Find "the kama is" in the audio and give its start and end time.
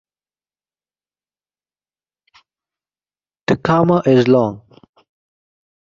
3.45-4.27